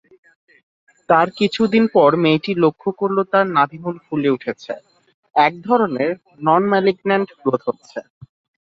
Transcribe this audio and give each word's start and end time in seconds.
তার 1.09 1.27
কিছুদিন 1.39 1.83
পর 1.95 2.11
মেয়েটি 2.23 2.51
লক্ষ 2.63 2.83
করল 2.99 3.17
তার 3.31 3.45
নাভিমূল 3.57 3.95
ফুলে 4.05 4.29
উঠেছে-একধরনের 4.35 6.11
ননম্যালিগন্যান্ট 6.41 7.29
গ্রোথ 7.39 7.61
হচ্ছে। 7.67 7.99